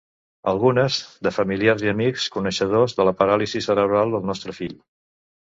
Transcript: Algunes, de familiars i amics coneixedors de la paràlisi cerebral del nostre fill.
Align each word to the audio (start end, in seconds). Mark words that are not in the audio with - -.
Algunes, 0.51 0.95
de 1.27 1.33
familiars 1.35 1.83
i 1.87 1.91
amics 1.91 2.25
coneixedors 2.39 2.97
de 3.01 3.07
la 3.09 3.15
paràlisi 3.21 3.63
cerebral 3.69 4.17
del 4.17 4.27
nostre 4.33 4.59
fill. 4.63 4.77